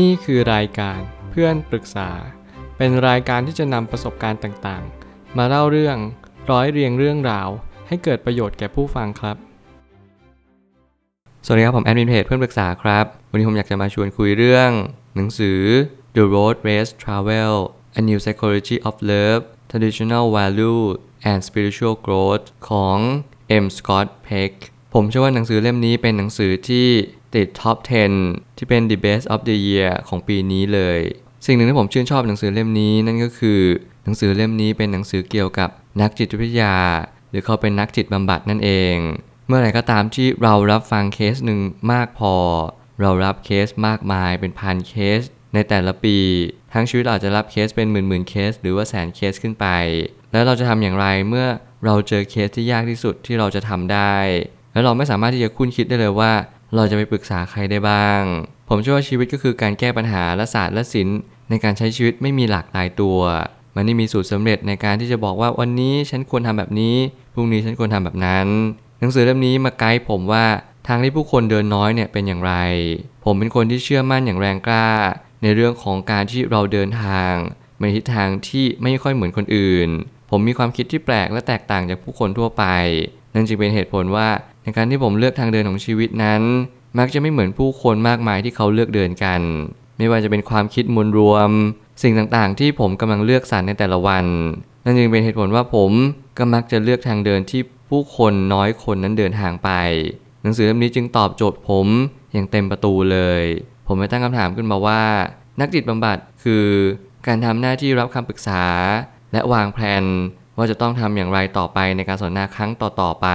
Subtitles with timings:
[0.00, 2.10] นี่คือรายการเพื่อนปรึกษา
[2.76, 5.96] เป็นรายการที่จะนำประสบการณ์ต่างๆ มาเล่าเรื่อง
[6.50, 7.48] ร้อยเรียงเรื่องราว
[7.88, 9.36] ให้เกิดประโยชน์แก่ผู้ฟังครับ
[11.44, 14.70] สวัสดีครับ ผมแอดมินเพจเพื่อนปรึกษาครับ วันนี้ผมอยากจะมาชวนคุยเรื่อง
[15.16, 15.60] หนังสือ
[16.16, 17.54] The Road Race Travel
[17.98, 20.82] A New Psychology of Love Traditional Value
[21.30, 22.98] and Spiritual Growth ของ
[23.64, 23.66] M.
[23.76, 24.52] Scott Peck
[24.94, 26.88] ผมเชื่อว่าหนังสือเล่มนี้เป็นหนังสือที่
[27.36, 27.76] ติด top
[28.18, 31.00] 10 ที่เป็น The Best of the Year ของปีนี้เลย
[31.46, 33.60] สิ่งหนึ่งที่ผมชื่นชอบหนังสือเล่มนี้นั่นก็คือ
[34.04, 36.76] หนังสือเล่มนี้เป็นหนังสือเกี่ยวกับนักจิตวิทยา
[37.30, 38.96] หรือเขาเป็นนักจิตบำบัดนั่นเอง
[39.46, 41.60] เมื่อไหร่ก็ตามที่เรารับฟังเคสหนึ่ง
[41.92, 42.34] มากพอ
[43.00, 45.20] เรารับเคสมากมายเป็นพันเคส
[45.54, 46.18] ในแต่ละปี
[46.72, 49.66] ทั้งชีวิตเราจะรับเคสเป็นหมื่นหมื่นเคส หรือว่าแสนเคสขึ้นไป
[50.32, 51.46] แล้วเราจะทำอย่างไรเมื่อ
[51.84, 54.14] เราเจอเคสที่ยากที่สุดที่เราจะทำได้
[54.72, 56.32] แล้วเราไม่สามารถที่จะคุ้นคิดได้เลยว่า
[56.76, 58.22] เราจะไปปรึกษาใครได้บ้าง
[58.68, 61.18] ผมเชื่อว่าชีวิตก็คือการแก้ปัญหาและศาสตร์และศิลป์
[61.50, 63.18] ในการใช้ชีวิตไม่มีหลากหลายตัว
[63.74, 66.96] มันไม่มีสูตรสำเร็จในการที่จะบอกว่าวันนี้ฉันควรทำแบบนี้
[67.34, 68.46] พรุ่งนี้ฉันควรทำแบบนั้น
[69.00, 70.44] หนังสือเล่มนี้มาไกด์ผมว่า
[70.88, 72.54] ทางที่ผู้คนเดินน้อยเนี่ยเป็นอย่างไร
[73.24, 74.88] ผมเป็นคนที่เชื่อมั่นอย่างแรงกล้า
[75.42, 77.32] ในเรื่องของการที่เราเดินทาง
[77.80, 79.88] ในทิศทางที่ไม่ค่อยเหมือนคนอื่น
[80.30, 82.64] ผมมีความคิดที่แปลกและแตกต่างจากผู้คนทั่วไป
[83.34, 84.28] นั่นจึงเป็นเหตุผลว่า
[84.62, 86.42] ในการที่ผมเลือกทางเดินของชีวิตนั้น
[86.98, 89.40] มักจะไม่เหมือนผู้คนมากมายที่เขาเลือกเดินกัน
[89.98, 91.50] ไม่ว่าจะเป็นความคิดมวลรวม
[92.02, 94.26] สิ่งต่างๆ ที่ผมกำลังเลือกสรรในแต่ละวัน
[94.84, 95.90] นั่นจึงเป็นเหตุผลว่าผม
[96.38, 99.70] ก็มักจะเลือกทางเดินที่ผู้คนน้อยคนนั้นเดินทางไป
[100.42, 101.86] หนังสือเล่มนี้จึงตอบโจทย์ผม
[102.32, 103.42] อย่างเต็มประตูเลย
[103.86, 105.02] ผมไปตั้งคำถามขึ้นมาว่า
[105.60, 106.66] นักจิตบำบัดคือ
[107.26, 108.64] การทำหน้าที่รับคำปรึกษา
[109.32, 110.04] และวางแผน
[110.56, 113.28] ว่าจะต้องทำอย่างไรต่อไปในการสนทนาครั้งต่อๆไป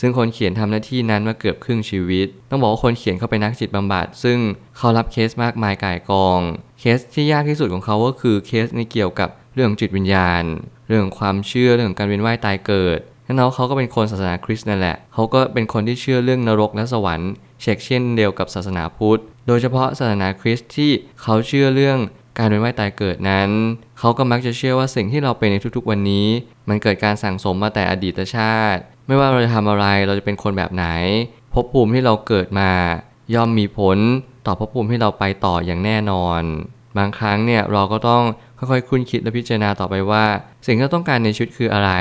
[0.00, 4.38] ซึ่งคนเขียนทำหน้าที่นั้นมาเกือบครึ่งชีวิต ต้องบอกว่าคนเขียนเขาเป็นนักจิตบำบัด ซึ่ง
[4.76, 6.40] เขารับเคสมากมายก่ายกอง
[6.80, 10.42] เคสที่ยากที่สุดของเขาก็คือเคสในเกี่ยวกับเรื่องจิตวิญญาณ
[10.88, 20.90] เรื่องความเชื่อเรื่องการเวียนว่ายตายเกิดทั้งนั้นเขาก็เป็นคนศาสนาคริสต์นั่นแหละ เขาก็เป็นคนที่เชื่อเรื่องนรกและสวรรค์เช็คเช่นเดียวกับศาสนาพุทธ โดยเฉพาะศาสนาคริสต์ที่
[21.22, 21.98] เขาเชื่อเรื่อง
[22.38, 23.50] การเวียนว่ายตายเกิดนั้น
[23.98, 26.26] เขาก็มักจะเชื่อว่าสิ่งที่เราเป็นในทุกๆ วันนี้
[26.68, 30.86] มันเกิดการสั่งสมมาแต่อดีตชาติ ไม่ว่าเราจะทำอะไรเราจะเป็นคนแบบไหน
[31.52, 32.70] ภพภูมิที่เราเกิดมา
[33.34, 33.98] ย่อมมีผล
[34.46, 36.42] ต่อภพภูมิที่เราไปต่ออย่างแน่นอน
[36.98, 38.22] บางครั้งเนี่ยเราก็ต้อง
[38.58, 40.24] ค่อยๆคุ้นคิดและพิจารณาต่อไปว่า
[40.66, 41.92] สิ่งที่เราต้องการในชีวิตคืออะไร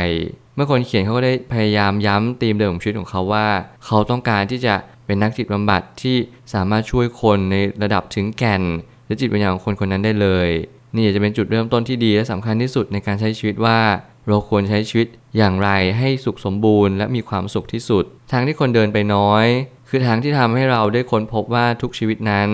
[0.56, 3.48] เมื่อคนเขียนเขาก็ได้พยายามย้ำธีมเดิมของชีวิตของเขาว่า
[3.86, 4.76] เขาต้องการที่จะ
[5.06, 6.18] เป็นนักจิตบำบัดที่
[6.54, 8.64] สามารถช่วยคนในระดับถึงแก่น
[9.12, 10.50] และจิตวิญญาณของคนคนนั้นได้เลย
[10.96, 13.80] นี่จะเป็นจุดเริ่มต้นที่ดีและสำคัญที่สุดในการใช้ชีวิตว่า
[14.28, 15.08] เราควรใช้ชีวิต
[15.38, 19.46] อย่างไรให้สุขสมบูรณ์ และมีความสุขที่สุด ทางที่คนเดินไปน้อย
[19.90, 22.50] คือทางที่ทำให้เราได้ค้นพบว่าทุกชีวิตนั้น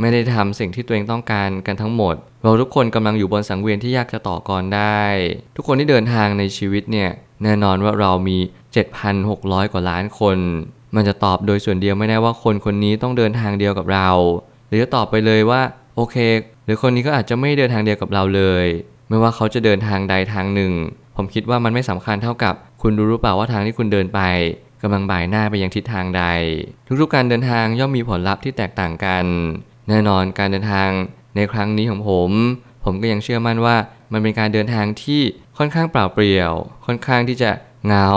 [0.00, 5.02] ไม่ได้ทำสิ่งที่ตัวเองต้องการกันทั้งหมด เราทุกคนกำลังอยู่บนสังเวียนที่ยากจะต่อกรได้
[5.56, 7.10] ทุกคนที่เดินทางในชีวิตเนี่ย
[7.42, 8.38] แน่นอนว่าเรามี
[9.04, 10.38] 7,600 กว่าล้านคน
[10.94, 14.10] มันจะตอบโดยส่วนเดียวไม่ได้ว่าคนคนนี้ต้องเดินทางเดียวกับเรา
[14.68, 15.60] หรือจะตอบไปเลยว่า
[16.00, 16.16] โอเค
[16.64, 18.66] หรือคนนี้ก็อาจจะไม่เดินทางเดียวกับเราเลย
[19.08, 20.72] ไม่ว่าเขาจะเดินทางใดทางหนึ่ง
[21.16, 24.20] ผมคิดว่ามันไม่สำคัญเท่ากับ คุณรู้หรือเปล่าว่าทางที่คุณเดินไป
[24.82, 26.24] กำลังบ่ายหน้าไปยังทิศทางใด
[27.00, 29.24] ทุกๆการเดินทางย่อมมีผลลัพธ์ที่แตกต่างกัน
[29.88, 30.88] แน่นอนการเดินทาง
[31.36, 32.30] ในครั้งนี้ของผม
[32.84, 33.76] ผมก็ยังเชื่อมั่นว่า
[34.12, 35.20] มันเป็นการเดินทางที่
[35.58, 36.52] ค่อนข้างเปล่าเปลี่ยว
[36.86, 37.50] ค่อนข้างที่จะ
[37.84, 38.08] เหงา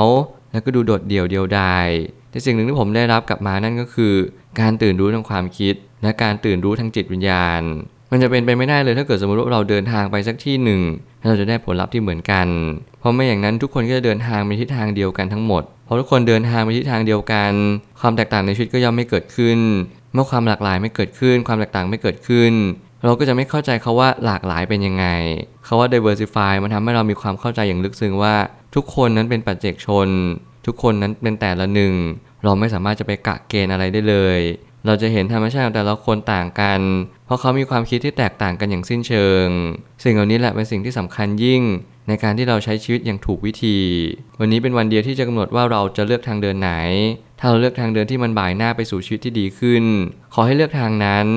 [0.51, 1.87] แล้วก็ดูโดดเดี่ยวเดียวดาย
[2.31, 4.13] แต่สิ่งหนึ่งที่ผมได้รับกลับมานั่นก็คือ
[4.59, 7.61] การตื่นรู้ทางความคิด และการตื่นรู้ทางจิตวิญญาณ
[8.11, 10.81] มันจะเป็นไปไม่ได้เลยถ้าเกิดสมมติว่าเราเดินทางไปสักที่หนึ่ง
[11.19, 12.47] แล้วเราจะได้ผลลัพธ์ที่เหมือนกัน
[12.99, 17.51] เพราะไม่อย่างนั้นทุกคนก็จะเดินทางไปทิศทางเดียวกันทั้งหมดพอทุกคนเดินทางไปทิศทางเดียวกัน
[18.01, 19.59] ความแตกต่างในชีวิตก็ย่อมไม่เกิดขึ้น
[20.13, 22.53] เมื่อความหลากหลายไม่เกิดขึ้น ความแตกต่างไม่เกิดขึ้น
[23.05, 25.05] เราก็จะไม่เข้าใจเขาว่าหลากหลายเป็นยังไง
[25.65, 28.35] เขาว่า diversify มันทำให้เรามีความเข้าใจอย่างลึกซึ้งว่า
[28.75, 30.07] ทุกคนนั้นเป็นปัจเจกชน
[30.65, 31.93] ทุกคนนั้นเป็นแต่ละหนึ่ง
[32.43, 34.39] เราไม่สามารถจะไปกะเกณฑ์อะไรได้เลย
[34.85, 36.81] เราจะเห็นธรรมชาติของแต่ละคนต่างกัน
[37.25, 39.47] เพราะเขามีความคิดที่แตกต่างกันอย่างสิ้นเชิง
[40.03, 41.61] สิ่งเหล่านี้แหละเป็นสิ่งที่สำคัญยิ่ง
[42.07, 43.77] ในการที่เราใช้ชีวิตอย่างถูกวิธี
[44.39, 46.71] วันนี้เป็นวันเดียวที่จะกำหนดว่าเราจะเลือกทางเดินไหน
[47.39, 49.83] ถ้าเราเลือกทางเดินที่มันบ่ายหน้าไปสู่ชีวิตที่ดีขึ้น
[50.33, 51.27] ขอให้เลือกทางนั้น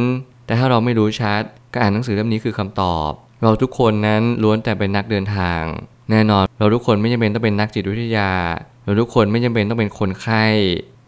[0.47, 1.43] แต่ถ้าเราไม่รู้ชัด
[1.73, 3.11] การอ่านหนังสือเล่มนี้คือคำตอบ
[3.43, 5.63] เราทุกคนนั้นล้วนแต่เป็นนักเดินทาง
[6.11, 8.31] แน่นอนเราทุกคนไม่จำเป็นต้องเป็นนักจิตวิทยา
[8.85, 10.47] เราทุกคนไม่จำเป็นต้องเป็นคนไข้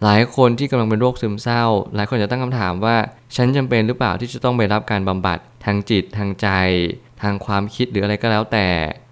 [0.05, 1.65] หลายคนที่กำลังเป็นโรคซึมเศร้า
[1.95, 2.97] หลายคนจะตั้งคำถามว่า
[3.37, 6.49] ฉันจำเป็นหรือเปล่าที่จะต้องไปรับการบำบัดทางจิตทางใจ
[7.23, 8.69] ทางความคิดหรืออะไรก็แล้วแต่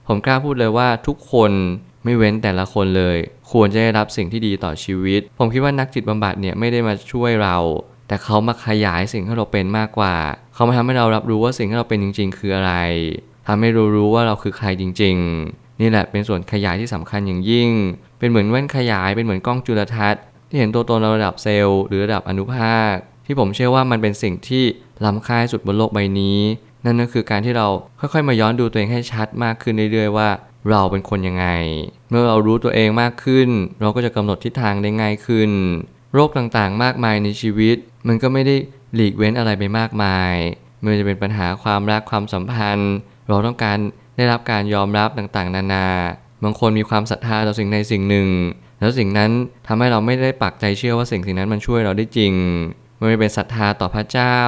[0.09, 1.53] ผมกล้าพูดเลยว่าทุกคน
[2.05, 3.17] ไม่เว้นแต่ละคนเลย
[3.53, 7.57] ควรจะได้รับสิ่งที่ดีต่อชีวิต ผมคิดว่านักจิตบำบัดเนี่ยไม่ได้มาช่วยเรา
[8.09, 10.15] แต่เขามาขยายสิ่งที่เราเป็นมากกว่า
[10.55, 12.75] เขามาทำให้เรารับรู้ว่าสิ่งที่เราเป็นจริง ๆ คืออะไร
[13.47, 15.17] ทำให้เรารู้ว่าเราคือใครจริง
[15.49, 17.71] ๆ นี่แหละเป็นส่วนขยายที่สำคัญอย่างยิ่ง
[18.19, 22.95] เป็นเหมือนแว่นขยายเป็นเหมือนกล้องจุลทรรศน์ ที่เห็นตัวตนระดับเซลล์หรือระดับอนุภาค
[23.27, 24.65] ที่ผมเชื่อว่ามันเป็นสิ่งที่
[25.05, 26.41] ล้ำค่าสุดบนโลกใบนี้
[26.85, 27.69] นั่นก็คือการที่เรา
[28.01, 30.29] ค่อยๆ มาย้อนดูตัวเองให้ชัดมากขึ้นเรื่อยๆว่า
[30.71, 31.47] เราเป็นคนยังไง
[32.09, 33.49] เมื่อเรารู้ตัวเองมากขึ้น
[33.81, 35.51] เราก็จะกำหนดทิศทางได้ง่ายขึ้น
[36.15, 37.77] โรคต่างๆ มากมายในชีวิต
[38.07, 38.57] มันก็ไม่ได้
[38.95, 40.35] หลีกเว้นอะไรไปมากมาย
[40.81, 42.93] ไม่ว่าจะเป็นปัญหาความรักความสัมพันธ์
[43.29, 43.79] เราต้องการ
[44.17, 45.89] ได้รับการยอมรับต่างๆ นานา
[46.44, 48.29] บางคนมีความศรัทธาต่อสิ่งใดสิ่งหนึ่ง
[48.81, 49.31] แล้วสิ่งนั้น
[49.67, 52.32] ทำให้เราไม่ได้ปักใจเชื่อว่าสิ่งสิ่งนั้นมันช่วยเราได้จริง
[52.96, 54.38] ไม่เป็นศรัทธาต่อพระเจ้า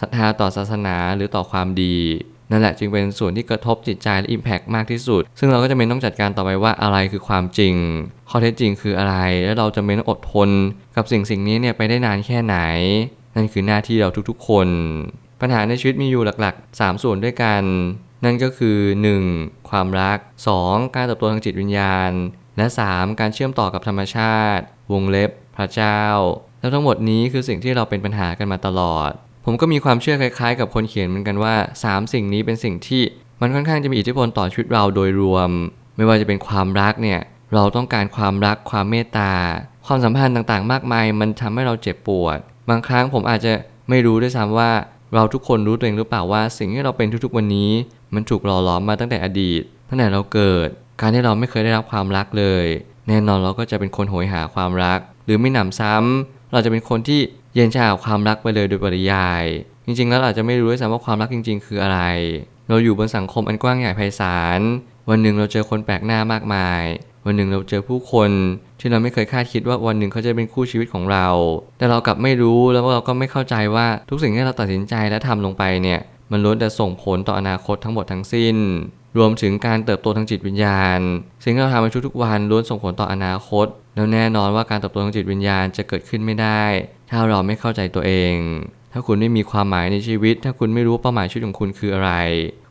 [0.00, 1.96] ศรัทธาต่อศาสนาหรือต่อความดี
[2.50, 7.74] นั่นแหละจึงเป็นส่วนที่กระทบจิตใจและอิมแพกมากที่สุด ซึ่งเราก็จะเป็นต้องจัดการต่อไปว่าอะไรคือความจริง
[8.30, 10.50] ข้อเท็จจริงคืออะไร และเราจะเป็นต้องอดทน
[10.96, 12.56] กับสิ่งสิ่งนี้เนี่ยไปได้นานแค่ไหน
[13.36, 14.68] นั่นคือหน้าที่เราทุกๆคน
[15.40, 17.62] ปัญหาในชีวิตมีอยู่หลักๆ 3 ส่วนด้วยกัน
[18.24, 18.78] นั่นก็คือ
[19.24, 19.70] 1.
[19.70, 20.18] ความรัก
[20.56, 20.94] 2.
[20.94, 22.12] การเติบโตทางจิตวิญญาณ
[22.56, 23.20] และ 3.
[23.20, 26.00] การเชื่อมต่อกับธรรมชาติ วงเล็บ พระเจ้า
[26.60, 29.10] แล้วทั้งหมดนี้คือสิ่งที่เราเป็นปัญหากันมาตลอด
[29.44, 31.54] ผมก็มีความเชื่อคล้ายๆ กับคนเขียนเหมือนกันว่า
[31.84, 33.02] 3 สิ่งนี้เป็นสิ่งที่
[33.40, 35.50] มันค่อนข้างจะมีอิทธิพลต่อชีวิตเราโดยรวม
[35.96, 37.20] ไม่ว่าจะเป็นความรักเนี่ย
[37.54, 39.32] เราต้องการความรักความเมตตา
[39.86, 43.52] ความสัมพันธ์ต่างๆ มากมาย มันทำให้เราเจ็บปวด บางครั้งผมอาจจะ
[43.88, 44.70] ไม่รู้ด้วยซ้ำว่า
[45.14, 47.70] เราทุกคนรู้ตัวเองหรือเปล่าว่า สิ่งที่เราเป็นทุกๆวันนี้
[48.14, 50.68] มันถูกหล่อหลอมมาตั้งแต่อดีตตั้งแต่เราเกิด
[51.00, 52.64] การที่เราไม่เคยได้รับความรักเลย
[53.08, 57.20] แน่นอนเราก็จะเป็นคนโหยหาความรัก หรือไม่หนำซ้ำเราจะเป็นคนที่
[57.54, 59.44] เย็นชาความรักไปเลยโดยปริยาย
[59.86, 62.00] จริงๆ แล้วเราอาจจะไม่รู้ด้วยซ้ำว่าความรักจริง ๆ คืออะไร
[62.68, 64.60] เราอยู่บนสังคมอันกว้างใหญ่ไพศาล
[65.10, 66.82] วันหนึ่งเราเจอคนแปลกหน้ามากมาย
[67.26, 68.30] วันหนึ่งเราเจอผู้คน
[68.80, 71.26] ที่เราไม่เคยคาดคิดว่าวันหนึ่งเขาจะเป็นคู่ชีวิตของเรา
[71.78, 76.00] แต่เรากลับไม่รู้แล้วเราก็ไม่เข้าใจว่าทุกสิ่งที่เราตัดสินใจและทำลงไปเนี่ย
[76.30, 78.56] มันล้วนแต่ส่งผลต่ออนาคตทั้งหมดทั้งสิ้น
[79.18, 81.00] รวมถึงการเติบโตทางจิตวิญญาณ
[81.42, 86.62] สิ่งที่เราทำในทุกๆวันล้วนส่งผลต่ออนาคต แล้วแน่นอนว่าการเติบโตทางจิตวิญญาณจะเกิดขึ้นไม่ได้
[87.10, 88.34] ถ้าเราไม่เข้าใจตัวเอง
[88.92, 92.12] ถ้าคุณไม่มีความหมายในชีวิต ถ้าคุณไม่รู้เป้าหมายชีวิตของคุณคืออะไร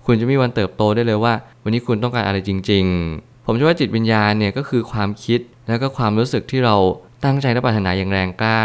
[0.05, 2.85] คุณจะไม่มีวันเติบโตได้เลยว่า วันนี้คุณต้องการอะไรจริง
[3.15, 6.75] ๆ ผมเชื่อว่าจิตวิญญาณเนี่ยก็คือความคิดแล้วก็ความรู้สึกที่เรา
[7.23, 8.61] ตั้งใจและปรารถนาอย่างแรงกล้า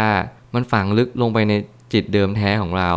[0.53, 1.53] มันฝังลึกลงไปใน
[1.93, 2.93] จิตเดิมแท้ของเรา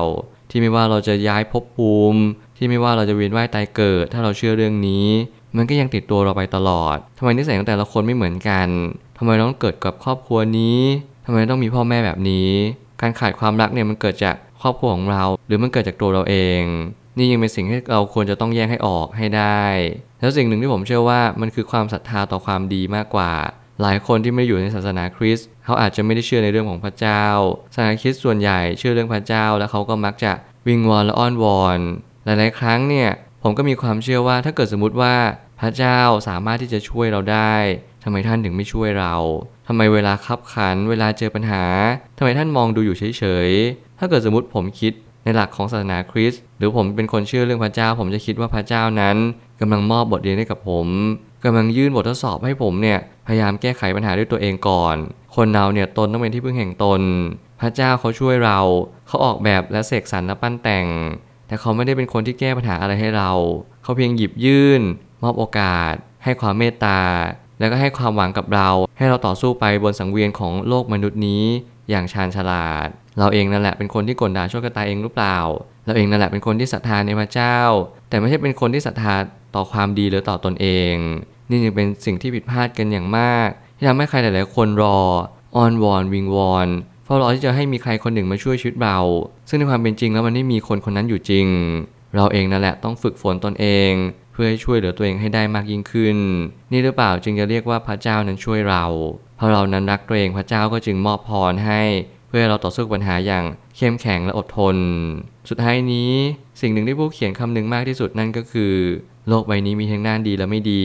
[0.56, 2.20] ที่ไม่ว่าเราจะย้ายภพภูมิ
[2.56, 5.06] ที่ไม่ว่าเราจะเวียนว่ายตายเกิด ถ้าเราเชื่อเรื่องนี้
[5.56, 8.68] มันก็ยังติดตัวเราไปตลอดทำไมนิสัยของแต่ละคนไม่เหมือนกัน
[9.18, 10.80] ทำไมต้องเกิดกับครอบครัวนี้
[11.26, 12.50] ทำไมต้องมีพ่อแม่แบบนี้
[13.00, 16.62] การขาดความรักเนี่ยมันเกิดจากครอบครัวของเรา หรือมันเกิดจากตัวเราเอง
[17.18, 19.62] นี่ยังเป็นสิ่งที่เราควรจะต้องแยกให้ออกให้ได้
[20.20, 23.32] แล้วสิ่งหนึ่งที่ผมเชื่อว่ามันคือความศรัทธาต่อความดีมากกว่า
[23.82, 27.24] หลายคนที่ไม่อยู่ในศาสนาคริสต์เขาอาจจะไม่ได้เชื่อในเรื่องของพระเจ้า
[27.74, 30.32] ศาสนาคริสต์ส่วนใหญ่เชื่อเรื่องพระเจ้า แล้วเขาก็มักจะ
[30.68, 31.78] วิงวอนและอ้อนวอน
[32.24, 33.10] หลายๆครั้งเนี่ย
[33.42, 35.14] ผมก็มีความเชื่อว่าถ้าเกิดสมมติว่า
[35.60, 37.54] พระเจ้าสามารถที่จะช่วยเราได้
[38.04, 39.14] ทำไมท่านถึงไม่ช่วยเรา
[39.68, 41.64] ทำไมเวลาคับขัน เวลาเจอปัญหา
[42.18, 44.92] ทำไมท่านมองดูอยู่เฉยๆ ถ้าเกิดสมมติผมคิด
[45.24, 49.16] ในหลักของศาสนาคริสต์หรือผมเป็นคนเชื่อเรื่องพระเจ้า ผมจะคิดว่าพระเจ้านั้น
[49.60, 50.86] กำลังมอบบทเรียนให้กับผม
[51.44, 54.96] กำลังยื่นบททดสอบให้ผมเนี่ยพยายามแก้ไขปัญหาด้วยตัวเองก่อน
[55.36, 57.00] คนเราเนี่ยตนต้องเป็นที่พึ่งแห่งตน
[57.60, 58.58] พระเจ้าเขาช่วยเรา
[59.08, 60.86] เขาออกแบบและเสกสรรและปั้นแต่ง
[61.46, 63.30] แต่เขาไม่ได้เป็นคนที่แก้ปัญหาอะไรให้เรา
[63.82, 64.82] เขาเพียงหยิบยื่น
[65.22, 67.00] มอบโอกาส ให้ความเมตตา
[67.58, 71.44] แล้วก็ให้ความหวังกับเรา ให้เราต่อสู้ไปบนสังเวียนของโลกมนุษย์นี้
[71.90, 72.88] อย่างชาญฉลาด
[73.18, 75.38] เราเองนั่นแหละเป็นคนที่กลด่าชั่วกระตายเองหรือเปล่า
[75.84, 77.58] เราเองนั่นแหละเป็นคนที่ศรัทธาในพระเจ้า
[78.08, 79.14] แต่ไม่ใช่เป็นคนที่ศรัทธา
[79.54, 80.94] ต่อความดีหรือต่อตนเอง
[81.50, 84.98] นี่จึงเป็นสิ่งที่ผิดพลาดกันอย่างมาก ที่ทำให้ใครหลาย ๆ คนรอ
[85.56, 86.68] อ้อนวอนวิงวอน
[87.04, 88.98] เฝ้ารอที่จะให้มีใครคนหนึ่งมาช่วยชีวิตเรา
[89.48, 91.46] ซึ่งในความเป็นจริงแล้วมันไม่มีคนคนนั้นอยู่จริง
[92.16, 93.90] เราเองนั่นแหละต้องฝึกฝนตนเอง
[94.32, 96.16] เพื่อให้ช่วยเหลือตัวเองให้ได้มากยิ่งขึ้น
[96.72, 98.84] นี่หรือเปล่าจึงจะเรียกว่าพระเจ้านั้นช่วยเรา
[99.36, 101.82] เพราะเรานั้นรักตัวเองพระเจ้าก็จึงมอบพรให้
[102.28, 103.44] เพื่อเราต่อสู้ปัญหาอย่าง
[103.76, 104.76] เข้มแข็งและอดทน
[105.48, 106.12] สุดท้ายนี้
[106.60, 108.72] สิ่งหนึ่งที่ผู้เขียนคำหนึ่งมากที่สุดนั่นก็คือ
[109.28, 110.84] โลกใบนี้มีทั้งด้านดีและไม่ดี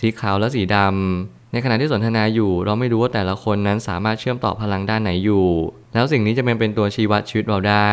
[0.00, 5.46] สีขาวและสีดำ ในขณะที่สนทนาอยู่ เราไม่รู้ว่าแต่ละคนนั้นสามารถเชื่อมต่อพลังด้านไหนอยู่
[5.94, 7.92] แล้วสิ่งนี้จะเป็นเป็นตัวชี้วัดชีวิตเราได้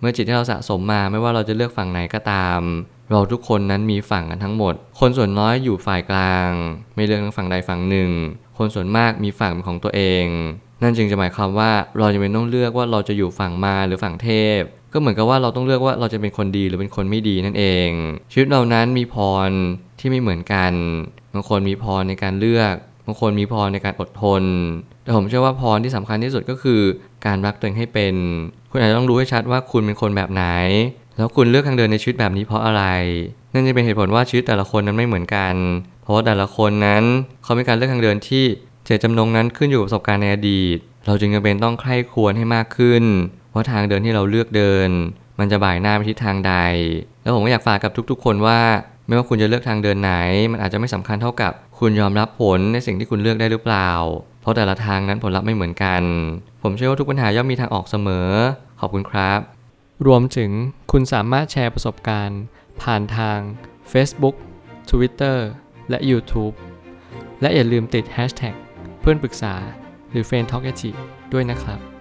[0.00, 2.60] เมื่อจิตที่เราสะสมมาไม่ว่าเราจะเลือกฝั่งไหนก็ตาม
[3.10, 6.50] เราทุกคนนั้นมีฝั่งกันทั้งหมด คนส่วนน้อยอยู่ฝ่ายกลาง
[6.94, 8.10] ไม่เลือกทั้งฝั่งใดฝั่งหนึ่ง
[8.58, 10.26] คนส่วนมากมีฝั่งเป็นของตัวเอง
[10.82, 14.60] นั่นจึงจะหมายความว่าเราจะเป็นต้องเลือกว่าเราจะอยู่ฝั่งมาหรือฝั่งเทพ
[14.92, 17.88] ก็เหมือนกับว่าเราต้องเลือกว่าเราจะเป็นคนดีหรือเป็นคนไม่ดีนั่นเอง
[18.32, 19.16] ชีวิตเรานั้นมีพ
[19.48, 19.50] ร
[19.98, 20.72] ที่ไม่เหมือนกัน
[21.36, 22.74] บางคนมีพรในการเลือก
[23.06, 24.42] บางคนมีพรในการอดทน
[25.02, 26.80] แต่ผมเชื่อว่าพรที่สำคัญที่สุดก็คือ
[27.26, 28.14] การรักตัวเองให้เป็น
[28.70, 30.44] คุณอาจจะต้องรู้ให้ชัดว่าคุณเป็นคนแบบไหน
[31.16, 32.84] แล้วคุณเลือกทางเดินในชีวิตแบบนี้เพราะอะไร
[33.52, 35.54] นั่นจะเป็นเหตุผลว่าชีวิตแต่ละคนนั้นไม่เหมือนกัน
[36.02, 37.04] เพราะว่าแต่ละคนนั้น
[37.42, 38.44] เขามีการเลือกทางเดินที่
[38.84, 43.04] เจตจำนงนั้นขึ้นอยู่กับประสบการณ์ในอดีต เราจึงจำเป็นต้องใคร่ควรให้มากขึ้น
[43.52, 44.88] ว่าทางเดินที่เราเลือกเดิน
[45.38, 46.54] มันจะบ่ายหน้าไปทิศทางใด
[47.22, 48.60] แล้วผมก็อยากฝากกับทุกๆ คนว่า
[49.06, 50.12] ไม่ว่าคุณจะเลือกทางเดินไหน
[50.52, 53.90] มันอาจจะไม่สำคัญเท่ากับ คุณยอมรับผลในสิ่งที่คุณเลือกได้หรือเปล่า
[54.40, 56.02] เพราะแต่ละทางนั้นผลลัพธ์ไม่เหมือนกัน
[56.62, 58.28] ผมเชื่อว่าทุกปัญหาย่อมมีทางออกเสมอ
[58.80, 59.40] ขอบคุณครับ
[60.06, 60.50] รวมถึง
[60.92, 62.40] คุณสามารถแชร์ประสบการณ์
[62.82, 63.38] ผ่านทาง
[63.92, 64.34] Facebook
[64.90, 65.38] Twitter
[65.90, 66.54] และ YouTube
[67.40, 68.54] และอย่าลืมติด Hashtag
[69.00, 69.54] เพื่อนปรึกษา
[70.10, 70.62] หรือ f r ร e n d Talk
[71.32, 71.95] ด้วยนะครับ